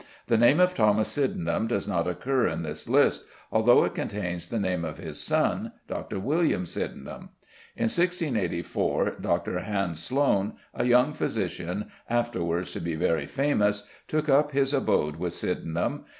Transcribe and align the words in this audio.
The 0.25 0.35
name 0.39 0.59
of 0.59 0.73
Thomas 0.73 1.09
Sydenham 1.09 1.67
does 1.67 1.87
not 1.87 2.07
occur 2.07 2.47
in 2.47 2.63
this 2.63 2.89
list, 2.89 3.25
although 3.51 3.83
it 3.85 3.93
contains 3.93 4.47
the 4.47 4.57
name 4.59 4.83
of 4.83 4.97
his 4.97 5.21
son, 5.21 5.73
Dr. 5.87 6.17
William 6.19 6.65
Sydenham. 6.65 7.29
In 7.77 7.83
1684 7.83 9.17
Dr. 9.21 9.59
Hans 9.59 10.01
Sloane, 10.01 10.53
a 10.73 10.85
young 10.85 11.13
physician 11.13 11.91
afterwards 12.09 12.71
to 12.71 12.79
be 12.79 12.95
very 12.95 13.27
famous, 13.27 13.85
took 14.07 14.27
up 14.27 14.53
his 14.53 14.73
abode 14.73 15.17
with 15.17 15.33
Sydenham. 15.33 16.05